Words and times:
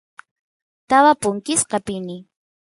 taba 0.89 1.11
punkisqa 1.21 1.75
apini 1.79 2.15